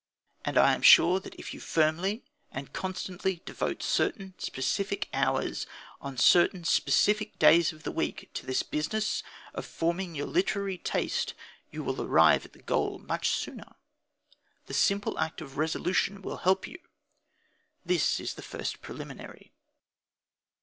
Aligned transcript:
And 0.43 0.57
I 0.57 0.73
am 0.73 0.81
sure 0.81 1.19
that 1.19 1.35
if 1.35 1.53
you 1.53 1.59
firmly 1.59 2.23
and 2.51 2.73
constantly 2.73 3.43
devote 3.45 3.83
certain 3.83 4.33
specific 4.39 5.07
hours 5.13 5.67
on 6.01 6.17
certain 6.17 6.63
specific 6.63 7.37
days 7.37 7.71
of 7.71 7.83
the 7.83 7.91
week 7.91 8.27
to 8.33 8.47
this 8.47 8.63
business 8.63 9.21
of 9.53 9.63
forming 9.63 10.15
your 10.15 10.25
literary 10.25 10.79
taste, 10.79 11.35
you 11.69 11.83
will 11.83 12.01
arrive 12.01 12.45
at 12.45 12.53
the 12.53 12.63
goal 12.63 12.97
much 12.97 13.29
sooner. 13.29 13.75
The 14.65 14.73
simple 14.73 15.19
act 15.19 15.39
of 15.39 15.59
resolution 15.59 16.23
will 16.23 16.37
help 16.37 16.65
you. 16.65 16.79
This 17.85 18.19
is 18.19 18.33
the 18.33 18.41
first 18.41 18.81
preliminary. 18.81 19.51